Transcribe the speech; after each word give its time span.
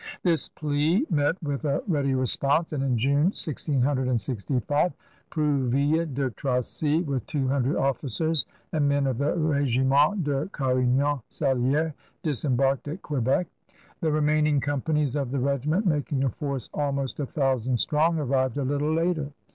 This 0.23 0.49
plea 0.49 1.05
met 1.11 1.35
with 1.43 1.63
a 1.63 1.83
ready 1.87 2.15
response, 2.15 2.73
and 2.73 2.83
in 2.83 2.97
June, 2.97 3.25
1665, 3.37 4.93
Prouville 5.29 6.11
de 6.11 6.31
Tracy 6.31 7.03
with 7.03 7.23
two 7.27 7.47
hundred 7.47 7.75
officers 7.75 8.47
and 8.73 8.89
men 8.89 9.05
of 9.05 9.19
the 9.19 9.35
Regiment 9.35 10.23
de 10.23 10.49
Carignan 10.53 11.21
SaU^res 11.29 11.93
dis 12.23 12.43
embarked 12.45 12.87
at 12.87 13.03
Quebec. 13.03 13.45
The 13.99 14.11
remaining 14.11 14.59
companies 14.59 15.15
of 15.15 15.29
the 15.29 15.37
regiment, 15.39 15.85
making 15.85 16.23
a 16.23 16.29
force 16.31 16.67
almost 16.73 17.19
a 17.19 17.27
thousand 17.27 17.75
oetron 17.75 17.77
strong, 17.77 18.17
arrived 18.17 18.57
a 18.57 18.63
little 18.63 18.91
later. 18.91 19.29